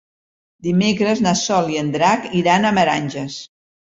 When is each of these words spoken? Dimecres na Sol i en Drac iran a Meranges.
Dimecres 0.67 1.19
na 1.25 1.33
Sol 1.41 1.69
i 1.73 1.77
en 1.81 1.91
Drac 1.97 2.25
iran 2.39 2.65
a 2.65 2.73
Meranges. 2.79 3.37